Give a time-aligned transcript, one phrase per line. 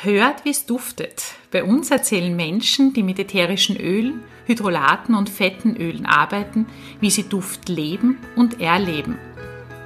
[0.00, 1.34] Hört, wie es duftet.
[1.50, 6.66] Bei uns erzählen Menschen, die mit ätherischen Ölen, Hydrolaten und fetten Ölen arbeiten,
[7.00, 9.18] wie sie Duft leben und erleben.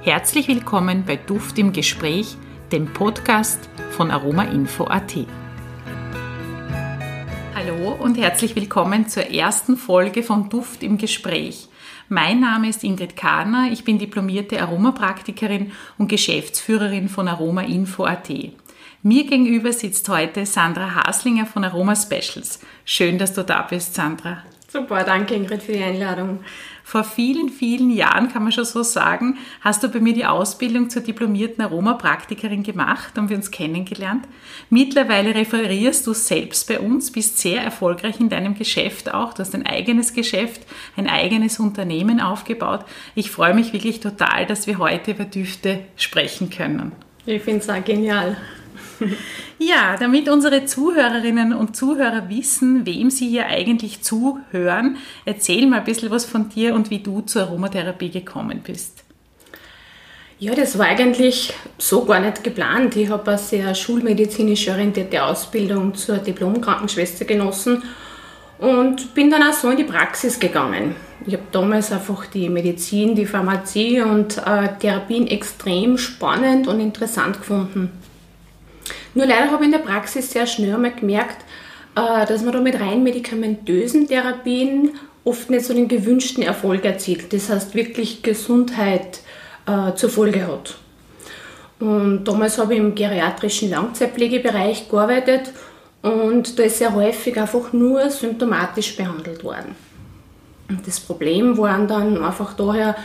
[0.03, 2.35] Herzlich willkommen bei Duft im Gespräch,
[2.71, 5.25] dem Podcast von aromainfo.at.
[7.55, 11.69] Hallo und herzlich willkommen zur ersten Folge von Duft im Gespräch.
[12.07, 18.29] Mein Name ist Ingrid Kahner, ich bin diplomierte Aromapraktikerin und Geschäftsführerin von aromainfo.at.
[19.05, 22.61] Mir gegenüber sitzt heute Sandra Haslinger von Aroma Specials.
[22.85, 24.43] Schön, dass du da bist, Sandra.
[24.69, 26.39] Super, danke Ingrid für die Einladung.
[26.85, 30.89] Vor vielen, vielen Jahren, kann man schon so sagen, hast du bei mir die Ausbildung
[30.89, 34.25] zur diplomierten Aromapraktikerin gemacht und wir uns kennengelernt.
[34.69, 39.33] Mittlerweile referierst du selbst bei uns, bist sehr erfolgreich in deinem Geschäft auch.
[39.33, 40.61] Du hast ein eigenes Geschäft,
[40.95, 42.85] ein eigenes Unternehmen aufgebaut.
[43.15, 46.93] Ich freue mich wirklich total, dass wir heute über Düfte sprechen können.
[47.25, 48.37] Ich finde es auch genial.
[49.59, 55.85] Ja, damit unsere Zuhörerinnen und Zuhörer wissen, wem sie hier eigentlich zuhören, erzähl mal ein
[55.85, 59.03] bisschen was von dir und wie du zur Aromatherapie gekommen bist.
[60.39, 62.97] Ja, das war eigentlich so gar nicht geplant.
[62.97, 67.83] Ich habe eine sehr schulmedizinisch orientierte Ausbildung zur Diplom-Krankenschwester genossen
[68.59, 70.95] und bin dann auch so in die Praxis gegangen.
[71.25, 77.37] Ich habe damals einfach die Medizin, die Pharmazie und äh, Therapien extrem spannend und interessant
[77.37, 78.02] gefunden.
[79.13, 81.45] Nur leider habe ich in der Praxis sehr schnell mal gemerkt,
[81.95, 84.91] äh, dass man da mit rein medikamentösen Therapien
[85.23, 87.31] oft nicht so den gewünschten Erfolg erzielt.
[87.33, 89.19] Das heißt, wirklich Gesundheit
[89.65, 90.75] äh, zur Folge hat.
[91.79, 95.51] Und damals habe ich im geriatrischen Langzeitpflegebereich gearbeitet
[96.01, 99.75] und da ist sehr häufig einfach nur symptomatisch behandelt worden.
[100.69, 102.95] Und das Problem waren dann einfach daher,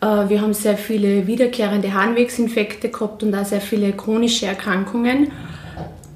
[0.00, 5.32] äh, wir haben sehr viele wiederkehrende Harnwegsinfekte gehabt und auch sehr viele chronische Erkrankungen.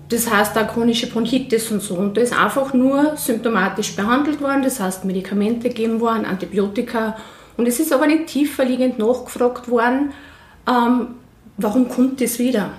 [0.08, 1.94] Das heißt auch chronische Bronchitis und so.
[1.94, 7.16] Und da ist einfach nur symptomatisch behandelt worden, das heißt Medikamente gegeben worden, Antibiotika.
[7.56, 10.12] Und es ist aber nicht tiefer liegend nachgefragt worden,
[10.66, 11.08] ähm,
[11.56, 12.70] warum kommt das wieder?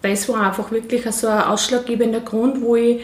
[0.00, 3.00] Das war einfach wirklich so ein ausschlaggebender Grund, wo, ich,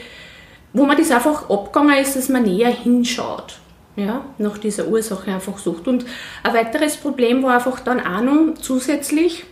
[0.72, 3.58] wo man das einfach abgegangen ist, dass man näher hinschaut.
[3.96, 5.88] Ja, nach dieser Ursache einfach sucht.
[5.88, 6.06] Und
[6.44, 9.44] ein weiteres Problem war einfach dann auch noch zusätzlich,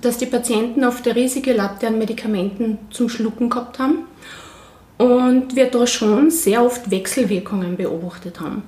[0.00, 4.06] dass die Patienten oft eine riesige Latte an Medikamenten zum Schlucken gehabt haben
[4.98, 8.62] und wir da schon sehr oft Wechselwirkungen beobachtet haben.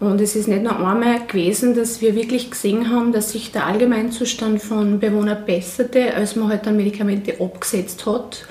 [0.00, 3.66] Und es ist nicht nur einmal gewesen, dass wir wirklich gesehen haben, dass sich der
[3.66, 8.44] Allgemeinzustand von Bewohnern besserte, als man halt dann Medikamente abgesetzt hat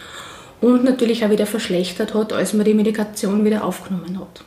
[0.62, 4.44] und natürlich auch wieder verschlechtert hat, als man die Medikation wieder aufgenommen hat.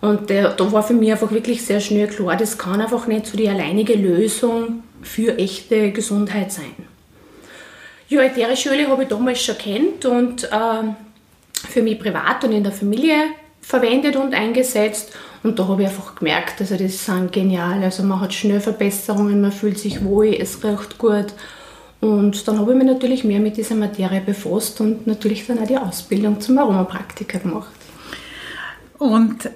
[0.00, 3.36] Und da war für mich einfach wirklich sehr schnell klar, das kann einfach nicht so
[3.36, 6.74] die alleinige Lösung für echte Gesundheit sein.
[8.08, 10.48] Ja, ätherische Öle habe ich damals schon kennt und äh,
[11.68, 13.16] für mich privat und in der Familie
[13.60, 15.12] verwendet und eingesetzt.
[15.42, 17.82] Und da habe ich einfach gemerkt, also das sind genial.
[17.82, 21.26] Also man hat schnell Verbesserungen, man fühlt sich wohl, es riecht gut.
[22.00, 25.66] Und dann habe ich mich natürlich mehr mit dieser Materie befasst und natürlich dann auch
[25.66, 27.70] die Ausbildung zum Aromapraktiker gemacht.
[28.98, 29.50] Und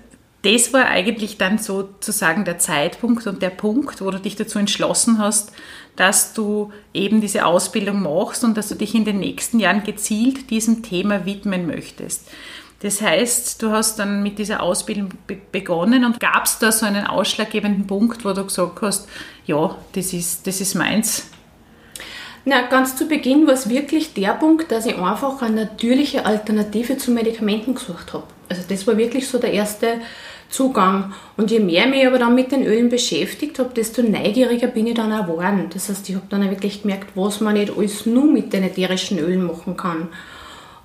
[0.44, 5.19] das war eigentlich dann sozusagen der Zeitpunkt und der Punkt, wo du dich dazu entschlossen
[5.19, 5.53] hast,
[5.97, 10.50] dass du eben diese Ausbildung machst und dass du dich in den nächsten Jahren gezielt
[10.50, 12.28] diesem Thema widmen möchtest.
[12.81, 15.09] Das heißt, du hast dann mit dieser Ausbildung
[15.50, 19.09] begonnen und gab es da so einen ausschlaggebenden Punkt, wo du gesagt hast,
[19.47, 21.31] ja, das ist, das ist meins.
[22.44, 26.99] Na, ganz zu Beginn war es wirklich der Punkt, dass ich einfach eine natürliche Alternative
[26.99, 28.25] zu Medikamenten gesucht habe.
[28.50, 30.03] Also das war wirklich so der erste
[30.54, 31.12] Zugang.
[31.37, 34.87] Und je mehr ich mich aber dann mit den Ölen beschäftigt habe, desto neugieriger bin
[34.87, 35.66] ich dann auch geworden.
[35.72, 38.62] Das heißt, ich habe dann auch wirklich gemerkt, was man nicht alles nur mit den
[38.62, 40.09] ätherischen Ölen machen kann.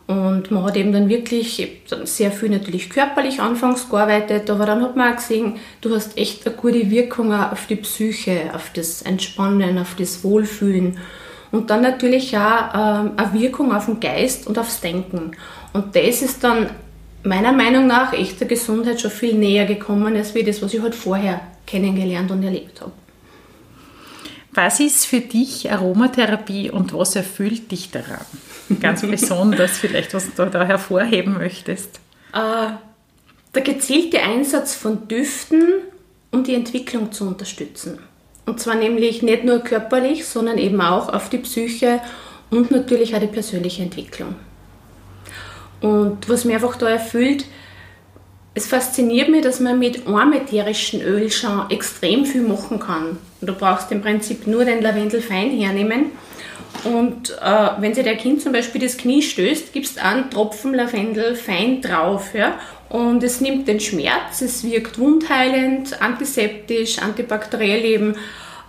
[0.08, 4.96] Und man hat eben dann wirklich sehr viel natürlich körperlich anfangs gearbeitet, aber dann hat
[4.96, 9.78] man auch gesehen, du hast echt eine gute Wirkung auf die Psyche, auf das Entspannen,
[9.78, 10.98] auf das Wohlfühlen.
[11.52, 15.34] Und dann natürlich auch ähm, eine Wirkung auf den Geist und aufs Denken.
[15.74, 16.72] Und das ist dann
[17.24, 20.96] meiner Meinung nach echter Gesundheit schon viel näher gekommen als wie das, was ich halt
[20.96, 22.92] vorher kennengelernt und erlebt habe.
[24.52, 28.26] Was ist für dich Aromatherapie und was erfüllt dich daran?
[28.82, 32.00] Ganz besonders vielleicht, was du da hervorheben möchtest.
[32.34, 32.72] Äh,
[33.54, 35.64] der gezielte Einsatz von Düften,
[36.32, 38.00] um die Entwicklung zu unterstützen.
[38.46, 42.02] Und zwar nämlich nicht nur körperlich, sondern eben auch auf die Psyche
[42.50, 44.36] und natürlich auch die persönliche Entwicklung.
[45.82, 47.46] Und was mir einfach da erfüllt,
[48.56, 53.18] es fasziniert mich, dass man mit einem ätherischen Öl schon extrem viel machen kann.
[53.42, 56.12] Du brauchst im Prinzip nur den Lavendel fein hernehmen
[56.84, 60.74] Und äh, wenn sich der Kind zum Beispiel das Knie stößt, gibst du einen Tropfen
[60.74, 62.34] Lavendel fein drauf.
[62.34, 62.60] Ja?
[62.90, 68.16] Und es nimmt den Schmerz, es wirkt wundheilend, antiseptisch, antibakteriell eben,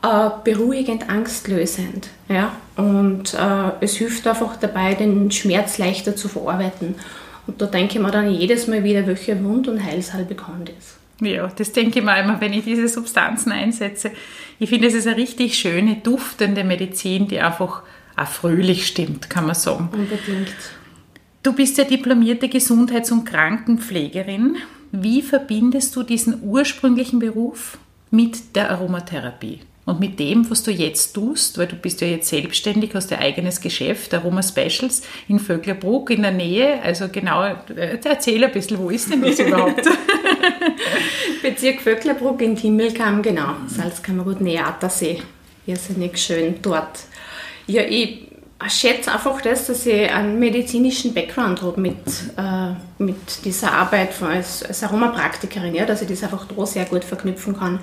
[0.02, 2.08] äh, beruhigend, angstlösend.
[2.28, 2.52] Ja?
[2.76, 6.94] Und äh, es hilft einfach dabei, den Schmerz leichter zu verarbeiten.
[7.46, 10.96] Und da denke ich mir dann jedes Mal wieder, welche Wund- und Heilsalbe kann das.
[11.20, 14.10] Ja, das denke ich mir immer, wenn ich diese Substanzen einsetze.
[14.58, 17.82] Ich finde, es ist eine richtig schöne, duftende Medizin, die einfach
[18.16, 19.90] auch fröhlich stimmt, kann man sagen.
[19.92, 20.54] Unbedingt.
[21.42, 24.56] Du bist ja diplomierte Gesundheits- und Krankenpflegerin.
[24.92, 27.78] Wie verbindest du diesen ursprünglichen Beruf
[28.10, 29.60] mit der Aromatherapie?
[29.86, 33.20] Und mit dem, was du jetzt tust, weil du bist ja jetzt selbstständig, hast dein
[33.20, 36.80] eigenes Geschäft, Aroma Specials in Vöcklerbruck in der Nähe.
[36.82, 39.82] Also genau, äh, erzähl ein bisschen, wo ist denn das überhaupt?
[41.42, 43.54] Bezirk Vöcklerbruck in Himmelkamm, genau.
[43.66, 45.22] Salzkammergut Neatersee.
[45.66, 47.00] Irrsinnig schön dort.
[47.66, 48.28] Ja, ich
[48.68, 51.96] schätze einfach das, dass ich einen medizinischen Background habe mit,
[52.36, 57.04] äh, mit dieser Arbeit als, als Aromapraktikerin, ja, dass ich das einfach da sehr gut
[57.04, 57.80] verknüpfen kann.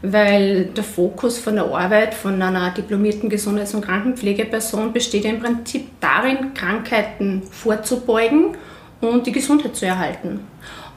[0.00, 5.88] Weil der Fokus von der Arbeit von einer diplomierten Gesundheits- und Krankenpflegeperson besteht im Prinzip
[6.00, 8.56] darin, Krankheiten vorzubeugen
[9.00, 10.40] und die Gesundheit zu erhalten.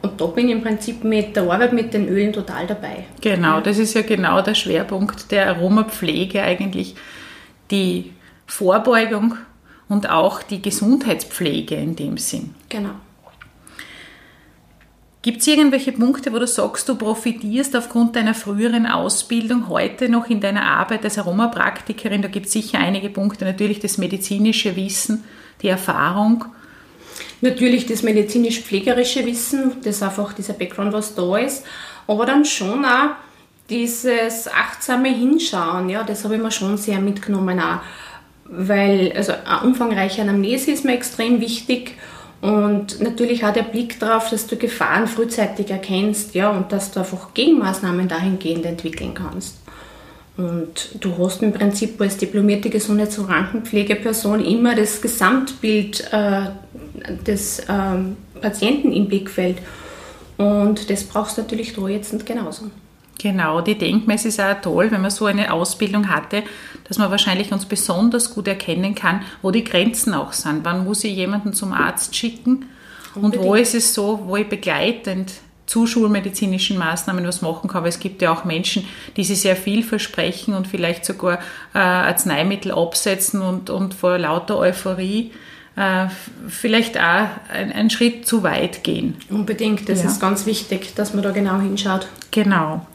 [0.01, 3.05] Und da bin ich im Prinzip mit der Arbeit mit den Ölen total dabei.
[3.21, 6.95] Genau, das ist ja genau der Schwerpunkt der Aromapflege eigentlich,
[7.69, 8.11] die
[8.47, 9.35] Vorbeugung
[9.87, 12.55] und auch die Gesundheitspflege in dem Sinn.
[12.69, 12.91] Genau.
[15.23, 20.27] Gibt es irgendwelche Punkte, wo du sagst, du profitierst aufgrund deiner früheren Ausbildung heute noch
[20.29, 22.23] in deiner Arbeit als Aromapraktikerin?
[22.23, 23.45] Da gibt es sicher einige Punkte.
[23.45, 25.23] Natürlich das medizinische Wissen,
[25.61, 26.45] die Erfahrung.
[27.41, 31.65] Natürlich das medizinisch-pflegerische Wissen, das einfach dieser Background, was da ist.
[32.07, 33.11] Aber dann schon auch
[33.69, 37.81] dieses achtsame Hinschauen, ja, das habe ich mir schon sehr mitgenommen auch
[38.51, 41.95] weil also eine umfangreiche Anamnese ist mir extrem wichtig
[42.41, 46.99] und natürlich auch der Blick darauf, dass du Gefahren frühzeitig erkennst ja, und dass du
[46.99, 49.57] einfach Gegenmaßnahmen dahingehend entwickeln kannst.
[50.37, 56.45] Und du hast im Prinzip als diplomierte Gesundheits- und Krankenpflegeperson immer das Gesamtbild äh,
[57.27, 59.57] des äh, Patienten im Blickfeld.
[60.37, 62.71] Und das brauchst du natürlich da jetzt nicht genauso.
[63.21, 66.41] Genau, die Denkmesse ist auch toll, wenn man so eine Ausbildung hatte,
[66.87, 70.65] dass man wahrscheinlich uns besonders gut erkennen kann, wo die Grenzen auch sind.
[70.65, 72.65] Wann muss ich jemanden zum Arzt schicken
[73.13, 73.43] Unbedingt.
[73.43, 75.33] und wo ist es so, wo ich begleitend
[75.67, 77.83] zu schulmedizinischen Maßnahmen was machen kann.
[77.83, 78.85] Weil es gibt ja auch Menschen,
[79.15, 81.39] die sich sehr viel versprechen und vielleicht sogar
[81.73, 85.31] äh, Arzneimittel absetzen und, und vor lauter Euphorie
[85.75, 86.07] äh,
[86.47, 89.15] vielleicht auch einen Schritt zu weit gehen.
[89.29, 90.09] Unbedingt, das ja.
[90.09, 92.07] ist ganz wichtig, dass man da genau hinschaut.
[92.31, 92.85] Genau.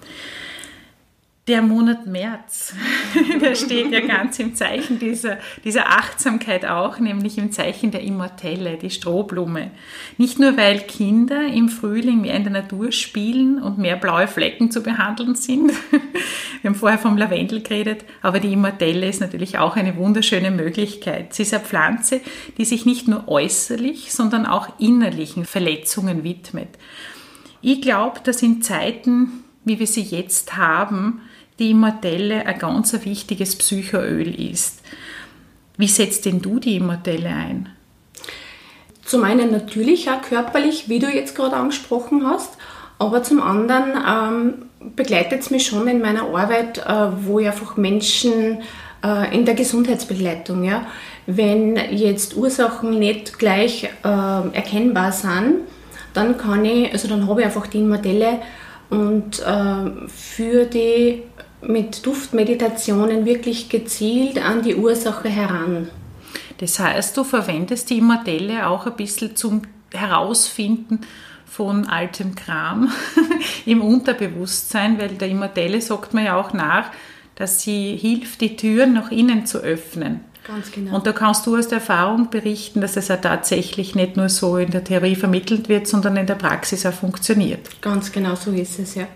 [1.49, 2.75] Der Monat März,
[3.41, 8.79] der steht ja ganz im Zeichen dieser, dieser Achtsamkeit auch, nämlich im Zeichen der Immortelle,
[8.79, 9.71] die Strohblume.
[10.19, 14.73] Nicht nur, weil Kinder im Frühling mehr in der Natur spielen und mehr blaue Flecken
[14.73, 15.71] zu behandeln sind.
[16.67, 21.33] Wir haben vorher vom Lavendel geredet, aber die Immortelle ist natürlich auch eine wunderschöne Möglichkeit.
[21.33, 22.21] Sie ist eine Pflanze,
[22.59, 26.71] die sich nicht nur äußerlich, sondern auch innerlichen Verletzungen widmet.
[27.63, 31.21] Ich glaube, dass in Zeiten, wie wir sie jetzt haben,
[31.61, 34.83] die Immortelle ein ganz wichtiges Psychoöl ist.
[35.77, 37.69] Wie setzt denn du die Immortelle ein?
[39.05, 42.59] Zum einen natürlich auch körperlich, wie du jetzt gerade angesprochen hast,
[42.99, 44.55] aber zum anderen ähm,
[44.95, 48.63] begleitet es mich schon in meiner Arbeit, äh, wo ich einfach Menschen
[49.05, 50.87] äh, in der Gesundheitsbegleitung, ja,
[51.27, 54.09] wenn jetzt Ursachen nicht gleich äh,
[54.53, 55.61] erkennbar sind,
[56.15, 58.41] dann kann ich, also dann habe ich einfach die Immortelle
[58.89, 61.23] und äh, für die
[61.61, 65.89] mit Duftmeditationen wirklich gezielt an die Ursache heran.
[66.59, 69.63] Das heißt, du verwendest die Immortelle auch ein bisschen zum
[69.93, 71.01] Herausfinden
[71.47, 72.93] von altem Kram
[73.67, 76.91] im Unterbewusstsein, weil der Immortelle sagt man ja auch nach,
[77.37, 80.21] dass sie hilft, die Türen nach innen zu öffnen.
[80.47, 80.95] Ganz genau.
[80.95, 84.59] Und da kannst du aus der Erfahrung berichten, dass es ja tatsächlich nicht nur so
[84.59, 87.81] in der Theorie vermittelt wird, sondern in der Praxis auch funktioniert.
[87.81, 89.07] Ganz genau so ist es, ja.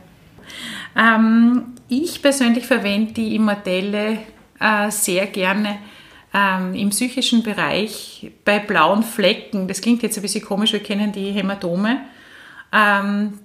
[0.97, 4.19] Ähm, ich persönlich verwende die Immortelle
[4.59, 5.79] äh, sehr gerne
[6.35, 9.69] ähm, im psychischen Bereich bei blauen Flecken.
[9.69, 12.01] Das klingt jetzt ein bisschen komisch, wir kennen die Hämatome.
[12.73, 13.39] Ähm,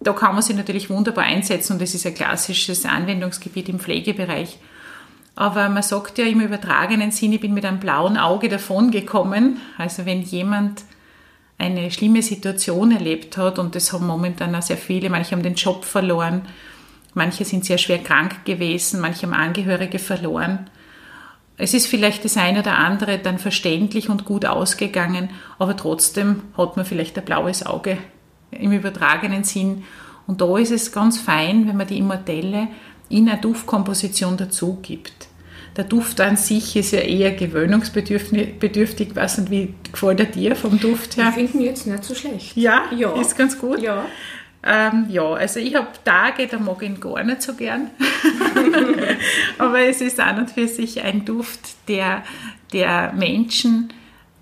[0.00, 4.58] da kann man sie natürlich wunderbar einsetzen und das ist ein klassisches Anwendungsgebiet im Pflegebereich.
[5.34, 9.60] Aber man sagt ja im übertragenen Sinn, ich bin mit einem blauen Auge davongekommen.
[9.76, 10.82] Also wenn jemand
[11.58, 15.54] eine schlimme Situation erlebt hat und das haben momentan auch sehr viele, manche haben den
[15.54, 16.42] Job verloren,
[17.14, 20.70] manche sind sehr schwer krank gewesen, manche haben Angehörige verloren.
[21.56, 26.76] Es ist vielleicht das eine oder andere dann verständlich und gut ausgegangen, aber trotzdem hat
[26.76, 27.98] man vielleicht ein blaues Auge
[28.50, 29.84] im übertragenen Sinn.
[30.26, 32.68] Und da ist es ganz fein, wenn man die Immortelle
[33.08, 35.28] in eine Duftkomposition dazu gibt.
[35.76, 39.10] Der Duft an sich ist ja eher gewöhnungsbedürftig.
[39.14, 41.28] Was und wie gefällt er dir vom Duft her?
[41.28, 42.56] Ich finde ihn jetzt nicht so schlecht.
[42.56, 43.18] Ja, ja.
[43.20, 43.80] ist ganz gut.
[43.80, 44.04] Ja.
[44.64, 47.90] Ähm, ja, also ich habe Tage, da mag ich ihn gar nicht so gern.
[49.58, 52.24] Aber es ist an und für sich ein Duft, der,
[52.72, 53.92] der Menschen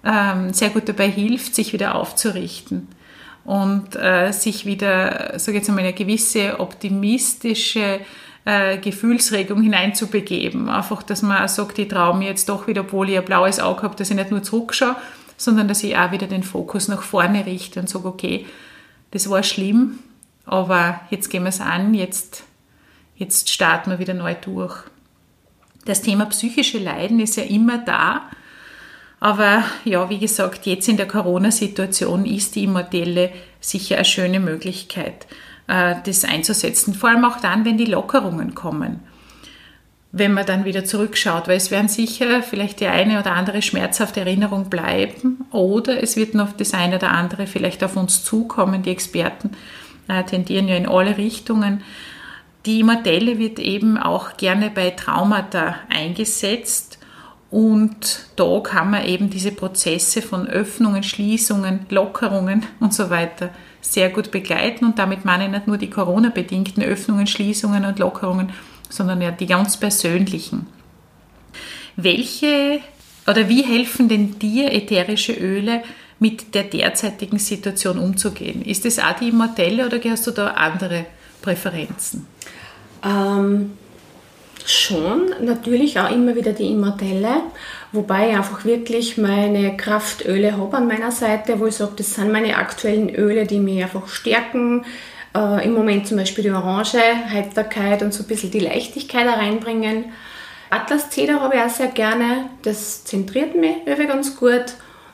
[0.05, 2.89] ähm, sehr gut dabei hilft, sich wieder aufzurichten
[3.47, 8.00] und äh, sich wieder, sage jetzt einmal, eine gewisse optimistische
[8.45, 10.69] äh, Gefühlsregung hineinzubegeben.
[10.69, 13.61] Einfach, dass man auch sagt, ich traue mir jetzt doch wieder, obwohl ich ein blaues
[13.61, 14.97] Auge habe, dass ich nicht nur zurückschaue,
[15.37, 18.47] sondern dass ich auch wieder den Fokus nach vorne richte und sage, okay,
[19.12, 20.00] das war schlimm,
[20.45, 22.43] aber jetzt gehen wir es an, jetzt,
[23.15, 24.76] jetzt starten wir wieder neu durch.
[25.85, 28.23] Das Thema psychische Leiden ist ja immer da,
[29.21, 33.31] aber ja, wie gesagt, jetzt in der Corona-Situation ist die Immortelle
[33.61, 35.27] sicher eine schöne Möglichkeit,
[35.69, 36.95] äh, das einzusetzen.
[36.95, 39.01] Vor allem auch dann, wenn die Lockerungen kommen.
[40.13, 44.21] Wenn man dann wieder zurückschaut, weil es werden sicher vielleicht die eine oder andere schmerzhafte
[44.21, 48.83] Erinnerung bleiben oder es wird noch das eine oder andere vielleicht auf uns zukommen.
[48.83, 49.51] Die Experten
[50.09, 51.83] äh, tendieren ja in alle Richtungen.
[52.67, 56.86] Die Immortelle wird eben auch gerne bei Traumata eingesetzt
[57.57, 63.49] und da kann man eben diese Prozesse von Öffnungen, Schließungen, Lockerungen und so weiter
[63.81, 64.85] sehr gut begleiten.
[64.85, 68.53] Und damit meine ich nicht nur die Corona-bedingten Öffnungen, Schließungen und Lockerungen,
[68.91, 70.67] sondern ja die ganz persönlichen.
[71.97, 72.81] Welche
[73.27, 75.83] oder wie helfen denn dir ätherische Öle
[76.19, 78.61] mit der derzeitigen Situation umzugehen?
[78.61, 81.07] Ist das auch die Immortelle oder hast du da andere
[81.41, 82.27] Präferenzen?
[83.03, 83.73] Ähm,
[84.67, 87.43] schon, natürlich auch immer wieder die Immortelle,
[87.93, 92.33] wobei ich einfach wirklich meine Kraftöle habe an meiner Seite, wo ich sage, das sind
[92.33, 94.85] meine aktuellen Öle, die mich einfach stärken.
[95.35, 96.99] Äh, Im Moment zum Beispiel die Orange,
[97.31, 100.07] Heiterkeit und so ein bisschen die Leichtigkeit reinbringen.
[100.71, 104.65] Atlas Zeder habe ich auch sehr gerne, das zentriert mich irgendwie ganz gut.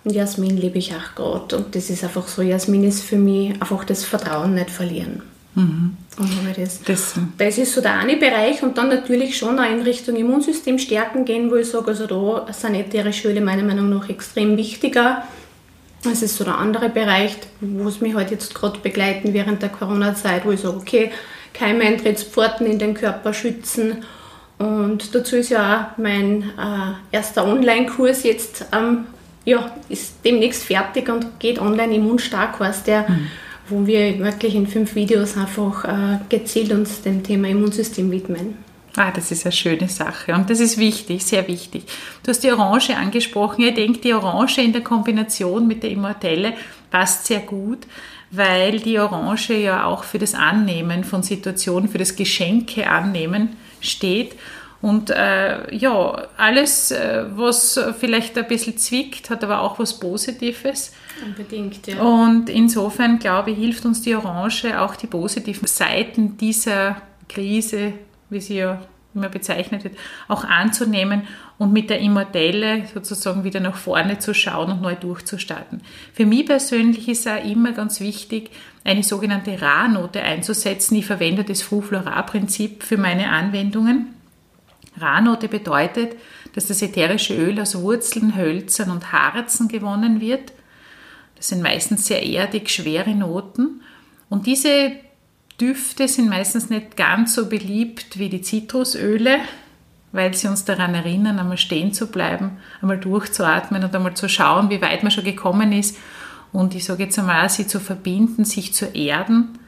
[0.05, 1.57] Und Jasmin liebe ich auch gerade.
[1.57, 5.23] Und das ist einfach so, Jasmin ist für mich einfach das Vertrauen nicht verlieren.
[5.55, 5.97] Mhm.
[6.57, 6.83] Das.
[6.83, 10.79] Das, das ist so der eine Bereich und dann natürlich schon auch in Richtung Immunsystem
[10.79, 15.25] stärken gehen, wo ich sage, also da sind ätherische Öle meiner Meinung nach extrem wichtiger.
[16.03, 19.69] Das ist so der andere Bereich, wo es mich halt jetzt gerade begleiten während der
[19.69, 21.11] Corona-Zeit, wo ich sage, okay,
[21.55, 24.05] Keimeintrittspforten in den Körper schützen.
[24.59, 29.07] Und dazu ist ja auch mein äh, erster Online-Kurs jetzt, ähm,
[29.45, 33.09] ja, ist demnächst fertig und geht online immunstark, heißt der.
[33.09, 33.29] Mhm
[33.69, 38.57] wo wir wirklich in fünf Videos einfach äh, gezielt uns dem Thema Immunsystem widmen.
[38.95, 41.85] Ah, das ist eine schöne Sache und das ist wichtig, sehr wichtig.
[42.23, 43.64] Du hast die Orange angesprochen.
[43.64, 46.52] Ich denke, die Orange in der Kombination mit der Immortelle
[46.90, 47.87] passt sehr gut,
[48.31, 54.35] weil die Orange ja auch für das Annehmen von Situationen, für das Geschenke annehmen steht.
[54.83, 60.93] Und äh, ja, alles, äh, was vielleicht ein bisschen zwickt, hat aber auch was Positives.
[61.25, 62.03] Unbedingt, ja.
[62.03, 66.97] Und insofern, glaube ich, hilft uns die Orange auch die positiven Seiten dieser
[67.29, 67.93] Krise,
[68.29, 68.83] wie sie ja
[69.15, 69.97] immer bezeichnet wird,
[70.27, 71.23] auch anzunehmen
[71.59, 75.83] und mit der Immortelle sozusagen wieder nach vorne zu schauen und neu durchzustarten.
[76.12, 78.51] Für mich persönlich ist auch immer ganz wichtig,
[78.85, 80.97] eine sogenannte Ra-Note einzusetzen.
[80.97, 84.15] Ich verwende das Fru-Flora-Prinzip für meine Anwendungen.
[84.99, 86.17] Ra-Note bedeutet,
[86.55, 90.53] dass das ätherische Öl aus Wurzeln, Hölzern und Harzen gewonnen wird.
[91.37, 93.81] Das sind meistens sehr erdig, schwere Noten.
[94.29, 94.93] Und diese
[95.61, 99.39] Düfte sind meistens nicht ganz so beliebt wie die Zitrusöle,
[100.12, 104.69] weil sie uns daran erinnern, einmal stehen zu bleiben, einmal durchzuatmen und einmal zu schauen,
[104.71, 105.97] wie weit man schon gekommen ist.
[106.53, 109.59] Und ich sage jetzt einmal, sie zu verbinden, sich zu erden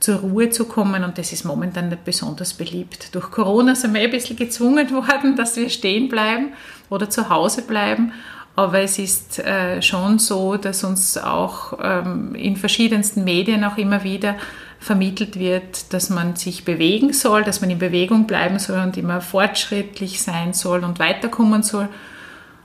[0.00, 3.14] zur Ruhe zu kommen und das ist momentan nicht besonders beliebt.
[3.14, 6.52] Durch Corona sind wir ein bisschen gezwungen worden, dass wir stehen bleiben
[6.88, 8.12] oder zu Hause bleiben,
[8.54, 14.02] aber es ist äh, schon so, dass uns auch ähm, in verschiedensten Medien auch immer
[14.02, 14.34] wieder
[14.80, 19.20] vermittelt wird, dass man sich bewegen soll, dass man in Bewegung bleiben soll und immer
[19.20, 21.88] fortschrittlich sein soll und weiterkommen soll.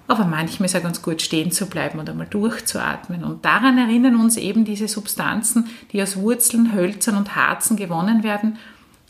[0.08, 3.24] Aber manchmal ist auch ganz gut, stehen zu bleiben und einmal durchzuatmen.
[3.24, 8.58] Und daran erinnern uns eben diese Substanzen, die aus Wurzeln, Hölzern und Harzen gewonnen werden.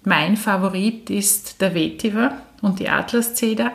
[0.03, 3.71] Mein Favorit ist der Vetiver und die Atlaszeder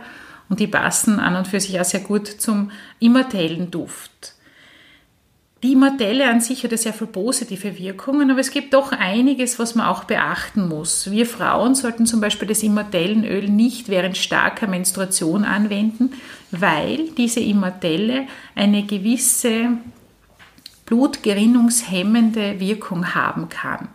[0.48, 2.70] und die passen an und für sich auch sehr gut zum
[3.00, 4.34] immortellen Duft.
[5.64, 9.74] Die Immortelle an sich hat sehr viele positive Wirkungen, aber es gibt doch einiges, was
[9.74, 11.10] man auch beachten muss.
[11.10, 16.12] Wir Frauen sollten zum Beispiel das Immortellenöl nicht während starker Menstruation anwenden,
[16.52, 19.78] weil diese Immortelle eine gewisse
[20.86, 23.88] blutgerinnungshemmende Wirkung haben kann.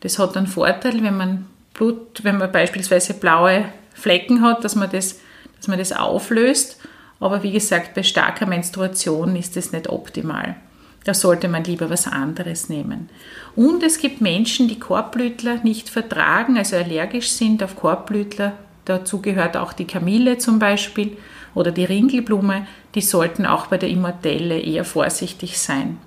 [0.00, 3.64] Das hat einen Vorteil, wenn man Blut, wenn man beispielsweise blaue
[3.94, 5.18] Flecken hat, dass man das,
[5.56, 6.78] dass man das auflöst.
[7.18, 10.54] Aber wie gesagt, bei starker Menstruation ist das nicht optimal.
[11.04, 13.08] Da sollte man lieber was anderes nehmen.
[13.56, 18.52] Und es gibt Menschen, die Korbblütler nicht vertragen, also allergisch sind auf Korbblütler.
[18.84, 21.16] Dazu gehört auch die Kamille zum Beispiel
[21.54, 22.66] oder die Ringelblume.
[22.94, 25.98] Die sollten auch bei der Immortelle eher vorsichtig sein.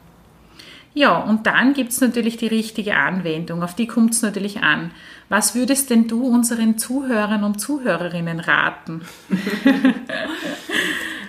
[0.95, 3.63] Ja, und dann gibt es natürlich die richtige Anwendung.
[3.63, 4.91] Auf die kommt es natürlich an.
[5.27, 9.01] Was würdest denn du unseren Zuhörern und Zuhörerinnen raten?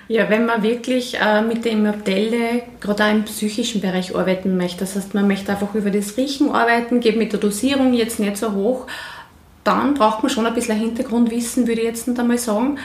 [0.06, 4.80] Ja, wenn man wirklich äh, mit der Immortelle gerade auch im psychischen Bereich arbeiten möchte,
[4.80, 8.36] das heißt, man möchte einfach über das Riechen arbeiten, geht mit der Dosierung jetzt nicht
[8.36, 8.86] so hoch,
[9.64, 12.78] dann braucht man schon ein bisschen Hintergrundwissen, würde ich jetzt nicht einmal sagen,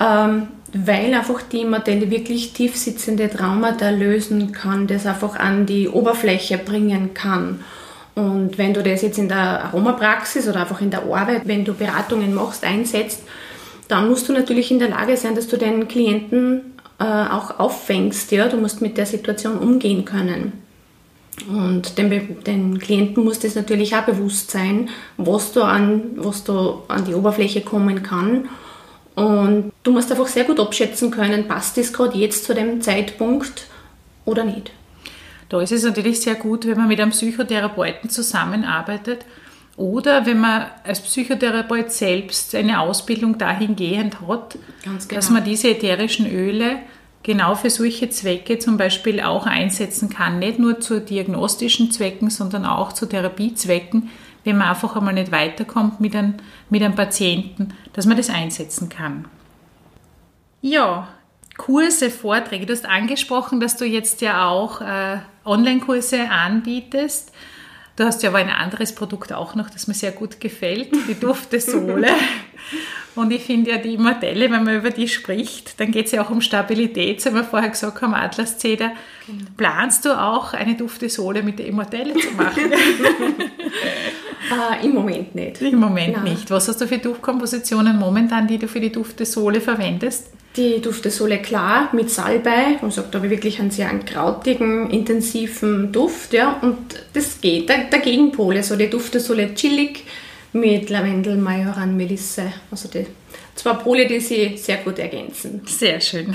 [0.00, 6.58] ähm, weil einfach die Immortelle wirklich tiefsitzende Traumata lösen kann, das einfach an die Oberfläche
[6.58, 7.64] bringen kann.
[8.16, 11.72] Und wenn du das jetzt in der Aromapraxis oder einfach in der Arbeit, wenn du
[11.72, 13.22] Beratungen machst, einsetzt,
[13.88, 18.30] dann musst du natürlich in der Lage sein, dass du deinen Klienten äh, auch auffängst.
[18.32, 18.48] Ja?
[18.48, 20.52] Du musst mit der Situation umgehen können.
[21.48, 26.82] Und den, den Klienten muss das natürlich auch bewusst sein, was du, an, was du
[26.88, 28.48] an die Oberfläche kommen kann.
[29.14, 33.66] Und du musst einfach sehr gut abschätzen können, passt das gerade jetzt zu dem Zeitpunkt
[34.24, 34.70] oder nicht.
[35.48, 39.24] Da ist es natürlich sehr gut, wenn man mit einem Psychotherapeuten zusammenarbeitet
[39.78, 44.96] oder wenn man als Psychotherapeut selbst eine Ausbildung dahingehend hat, genau.
[45.08, 46.80] dass man diese ätherischen Öle
[47.22, 50.40] genau für solche Zwecke zum Beispiel auch einsetzen kann.
[50.40, 54.10] Nicht nur zu diagnostischen Zwecken, sondern auch zu Therapiezwecken,
[54.42, 56.34] wenn man einfach einmal nicht weiterkommt mit einem,
[56.70, 59.26] mit einem Patienten, dass man das einsetzen kann.
[60.60, 61.06] Ja,
[61.56, 62.66] Kurse, Vorträge.
[62.66, 67.32] Du hast angesprochen, dass du jetzt ja auch äh, Online-Kurse anbietest.
[67.98, 71.18] Du hast ja aber ein anderes Produkt auch noch, das mir sehr gut gefällt, die
[71.18, 72.06] Duftesole.
[73.16, 76.22] Und ich finde ja die Immortelle, wenn man über die spricht, dann geht es ja
[76.22, 78.92] auch um Stabilität, so wie wir vorher gesagt haben, Atlaszeder.
[79.26, 79.50] Genau.
[79.56, 82.72] Planst du auch eine Duftesole mit der Immortelle zu machen?
[84.52, 85.60] uh, Im Moment nicht.
[85.60, 86.34] Im Moment Nein.
[86.34, 86.52] nicht.
[86.52, 90.28] Was hast du für Duftkompositionen momentan, die du für die Duftesole verwendest?
[90.58, 96.32] Die Duftesole klar mit Salbei und sagt aber wirklich einen sehr krautigen, intensiven Duft.
[96.32, 96.76] Ja, und
[97.12, 97.68] das geht.
[97.68, 100.04] Der, der Gegenpol, also die Duftesole chillig
[100.52, 102.52] mit Lavendel, Majoran, Melisse.
[102.72, 103.06] Also die
[103.54, 105.62] zwei Pole, die sich sehr gut ergänzen.
[105.64, 106.34] Sehr schön.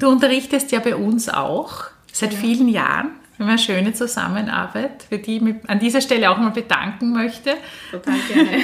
[0.00, 2.38] Du unterrichtest ja bei uns auch seit ja.
[2.38, 3.10] vielen Jahren.
[3.36, 7.12] Wir haben eine schöne Zusammenarbeit, für die ich mich an dieser Stelle auch mal bedanken
[7.12, 7.56] möchte.
[7.90, 8.62] Total gerne.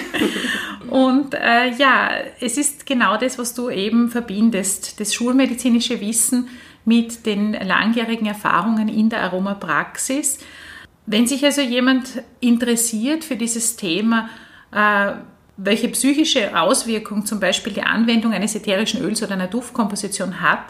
[0.88, 6.48] Und äh, ja, es ist genau das, was du eben verbindest, das schulmedizinische Wissen
[6.84, 10.38] mit den langjährigen Erfahrungen in der Aromapraxis.
[11.04, 14.30] Wenn sich also jemand interessiert für dieses Thema,
[14.72, 15.14] äh,
[15.56, 20.66] welche psychische Auswirkung zum Beispiel die Anwendung eines ätherischen Öls oder einer Duftkomposition hat,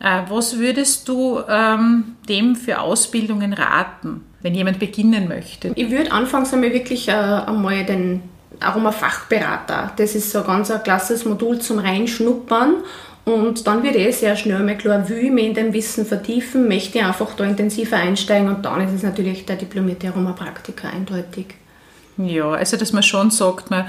[0.00, 5.72] was würdest du ähm, dem für Ausbildungen raten, wenn jemand beginnen möchte?
[5.74, 8.22] Ich würde anfangs einmal wirklich äh, einmal den
[8.60, 9.92] Aromafachberater.
[9.96, 12.76] Das ist so ein ganz ein klasses Modul zum Reinschnuppern.
[13.24, 16.68] Und dann wird eh sehr schnell mal klar, will ich mich in dem Wissen vertiefen,
[16.68, 21.46] möchte ich einfach da intensiver einsteigen und dann ist es natürlich der diplomierte Aromapraktiker eindeutig.
[22.18, 23.86] Ja, also dass man schon sagt, man,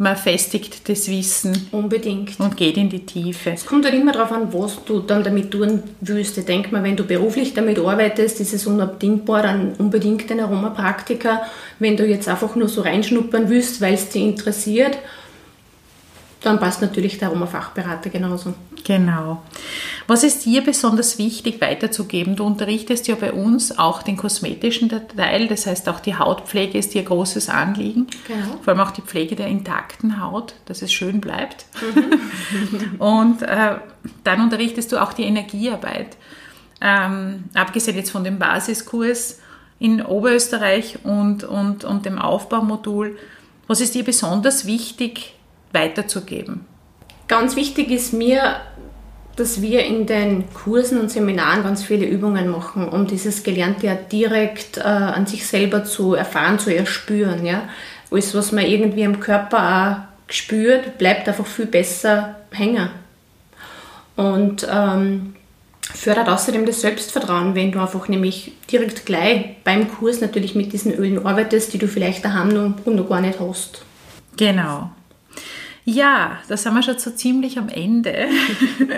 [0.00, 1.68] man festigt das Wissen.
[1.72, 2.40] Unbedingt.
[2.40, 3.50] Und geht in die Tiefe.
[3.50, 6.38] Es kommt halt immer darauf an, was du dann damit tun willst.
[6.38, 11.42] Ich denke mal, wenn du beruflich damit arbeitest, ist es unabdingbar, dann unbedingt ein Aromapraktiker.
[11.78, 14.96] Wenn du jetzt einfach nur so reinschnuppern willst, weil es dich interessiert,
[16.42, 18.54] dann passt natürlich der Aromafachberater genauso.
[18.84, 19.42] Genau.
[20.06, 22.34] Was ist dir besonders wichtig weiterzugeben?
[22.34, 26.94] Du unterrichtest ja bei uns auch den kosmetischen Teil, das heißt auch die Hautpflege ist
[26.94, 28.06] dir großes Anliegen.
[28.26, 28.58] Genau.
[28.62, 31.66] Vor allem auch die Pflege der intakten Haut, dass es schön bleibt.
[31.94, 32.98] Mhm.
[33.00, 33.76] Und äh,
[34.24, 36.16] dann unterrichtest du auch die Energiearbeit.
[36.80, 39.40] Ähm, abgesehen jetzt von dem Basiskurs
[39.78, 43.18] in Oberösterreich und, und, und dem Aufbaumodul,
[43.66, 45.34] was ist dir besonders wichtig
[45.72, 46.64] weiterzugeben?
[47.28, 48.56] Ganz wichtig ist mir,
[49.36, 53.94] dass wir in den Kursen und Seminaren ganz viele Übungen machen, um dieses Gelernte ja
[53.94, 57.46] direkt äh, an sich selber zu erfahren, zu erspüren.
[57.46, 57.68] Ja?
[58.10, 62.90] Alles, was man irgendwie im Körper auch spürt, bleibt einfach viel besser hängen.
[64.16, 65.34] Und ähm,
[65.94, 70.92] fördert außerdem das Selbstvertrauen, wenn du einfach nämlich direkt gleich beim Kurs natürlich mit diesen
[70.92, 73.82] Ölen arbeitest, die du vielleicht daheim noch, noch gar nicht hast.
[74.36, 74.90] Genau.
[75.84, 78.28] Ja, da sind wir schon so ziemlich am Ende.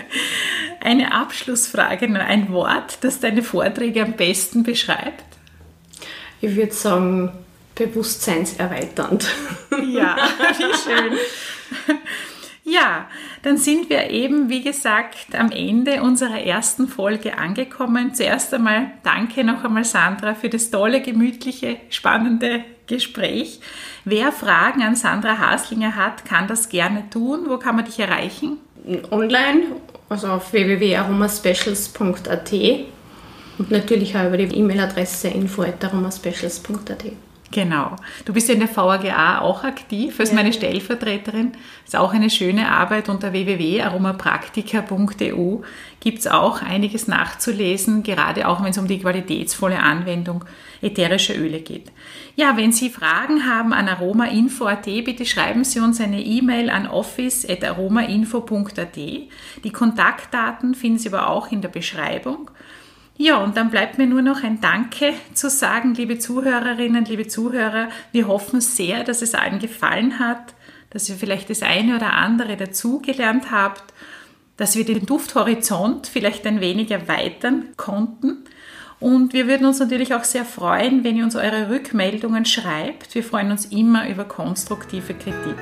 [0.81, 5.25] Eine Abschlussfrage, nur ein Wort, das deine Vorträge am besten beschreibt.
[6.41, 7.31] Ich würde sagen,
[7.75, 9.27] bewusstseinserweiternd.
[9.87, 10.17] Ja,
[10.59, 11.19] wie schön.
[12.65, 13.09] Ja,
[13.43, 18.15] dann sind wir eben, wie gesagt, am Ende unserer ersten Folge angekommen.
[18.15, 23.61] Zuerst einmal danke noch einmal, Sandra, für das tolle, gemütliche, spannende Gespräch.
[24.05, 27.45] Wer Fragen an Sandra Haslinger hat, kann das gerne tun.
[27.47, 28.59] Wo kann man dich erreichen?
[29.11, 29.63] Online,
[30.09, 32.53] also auf www.aromaspecials.at
[33.59, 37.05] und natürlich auch über die E-Mail-Adresse info.aromaspecials.at.
[37.53, 37.95] Genau.
[38.25, 40.37] Du bist ja in der VAGA auch aktiv als ja.
[40.37, 41.53] meine Stellvertreterin.
[41.85, 45.59] Ist auch eine schöne Arbeit unter www.aromapraktika.eu
[46.01, 50.45] gibt es auch einiges nachzulesen, gerade auch wenn es um die qualitätsvolle Anwendung
[50.81, 51.93] ätherischer Öle geht.
[52.35, 58.97] Ja, wenn Sie Fragen haben an aromainfo.at, bitte schreiben Sie uns eine E-Mail an office.aromainfo.at.
[58.97, 59.29] Die
[59.73, 62.51] Kontaktdaten finden Sie aber auch in der Beschreibung.
[63.17, 67.89] Ja, und dann bleibt mir nur noch ein Danke zu sagen, liebe Zuhörerinnen, liebe Zuhörer.
[68.11, 70.55] Wir hoffen sehr, dass es allen gefallen hat,
[70.91, 73.93] dass ihr vielleicht das eine oder andere dazugelernt habt,
[74.57, 78.45] dass wir den Dufthorizont vielleicht ein wenig erweitern konnten.
[78.99, 83.15] Und wir würden uns natürlich auch sehr freuen, wenn ihr uns eure Rückmeldungen schreibt.
[83.15, 85.57] Wir freuen uns immer über konstruktive Kritik.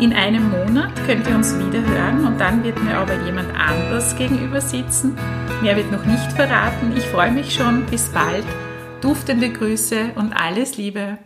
[0.00, 4.16] In einem Monat könnt ihr uns wieder hören und dann wird mir aber jemand anders
[4.16, 5.14] gegenüber sitzen.
[5.60, 6.94] Mehr wird noch nicht verraten.
[6.96, 7.84] Ich freue mich schon.
[7.84, 8.46] Bis bald.
[9.02, 11.18] Duftende Grüße und alles Liebe.